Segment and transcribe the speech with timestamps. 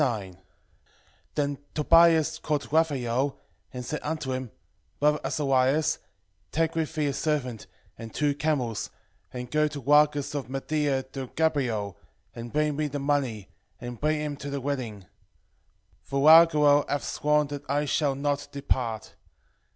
[0.01, 0.37] 9:1
[1.35, 3.37] Then Tobias called Raphael,
[3.71, 4.47] and said unto him,
[4.99, 5.99] 9:2 Brother Azarias,
[6.51, 7.67] take with thee a servant,
[7.99, 8.89] and two camels,
[9.31, 11.97] and go to Rages of Media to Gabael,
[12.33, 15.01] and bring me the money, and bring him to the wedding.
[15.03, 15.07] 9:3
[16.01, 19.13] For Raguel hath sworn that I shall not depart.